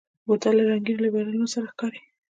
بوتل 0.25 0.53
له 0.57 0.63
رنګینو 0.71 1.03
لیبلونو 1.05 1.47
سره 1.53 1.65
ښکاري. 1.71 2.01